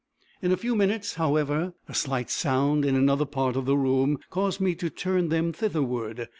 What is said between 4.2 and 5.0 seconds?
caused me to